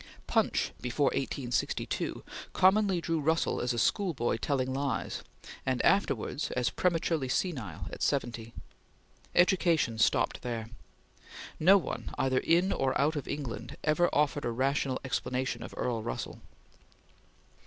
Punch, 0.25 0.71
before 0.81 1.09
1862, 1.13 2.23
commonly 2.53 2.99
drew 3.01 3.19
Russell 3.21 3.61
as 3.61 3.71
a 3.71 3.77
schoolboy 3.77 4.37
telling 4.37 4.73
lies, 4.73 5.21
and 5.63 5.79
afterwards 5.85 6.49
as 6.53 6.71
prematurely 6.71 7.29
senile, 7.29 7.87
at 7.91 8.01
seventy. 8.01 8.51
Education 9.35 9.99
stopped 9.99 10.41
there. 10.41 10.71
No 11.59 11.77
one, 11.77 12.09
either 12.17 12.39
in 12.39 12.73
or 12.73 12.99
out 12.99 13.15
of 13.15 13.27
England, 13.27 13.77
ever 13.83 14.09
offered 14.11 14.43
a 14.43 14.49
rational 14.49 14.99
explanation 15.05 15.61
of 15.61 15.71
Earl 15.77 16.01
Russell. 16.01 16.41